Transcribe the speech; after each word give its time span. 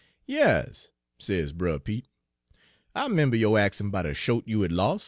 "'Yas,' 0.25 0.89
says 1.19 1.53
Brer 1.53 1.77
Pete, 1.77 2.07
'I 2.95 3.09
'member 3.09 3.37
yo' 3.37 3.55
axin' 3.55 3.91
'bout 3.91 4.07
a 4.07 4.15
shote 4.15 4.47
you 4.47 4.61
had 4.63 4.71
los'.' 4.71 4.99